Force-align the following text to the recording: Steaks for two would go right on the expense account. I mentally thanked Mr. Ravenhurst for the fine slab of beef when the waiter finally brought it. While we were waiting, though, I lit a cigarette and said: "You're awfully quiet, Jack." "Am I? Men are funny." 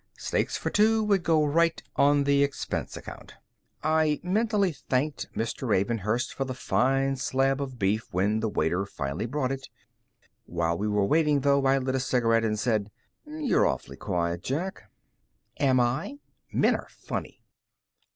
Steaks 0.17 0.57
for 0.57 0.71
two 0.71 1.03
would 1.03 1.21
go 1.21 1.45
right 1.45 1.83
on 1.95 2.23
the 2.23 2.43
expense 2.43 2.97
account. 2.97 3.35
I 3.83 4.19
mentally 4.23 4.71
thanked 4.71 5.31
Mr. 5.35 5.67
Ravenhurst 5.67 6.33
for 6.33 6.43
the 6.43 6.55
fine 6.55 7.17
slab 7.17 7.61
of 7.61 7.77
beef 7.77 8.07
when 8.11 8.39
the 8.39 8.49
waiter 8.49 8.83
finally 8.87 9.27
brought 9.27 9.51
it. 9.51 9.69
While 10.47 10.75
we 10.79 10.87
were 10.87 11.05
waiting, 11.05 11.41
though, 11.41 11.63
I 11.67 11.77
lit 11.77 11.93
a 11.93 11.99
cigarette 11.99 12.43
and 12.43 12.57
said: 12.57 12.89
"You're 13.27 13.67
awfully 13.67 13.95
quiet, 13.95 14.41
Jack." 14.41 14.89
"Am 15.59 15.79
I? 15.79 16.17
Men 16.51 16.73
are 16.73 16.87
funny." 16.89 17.43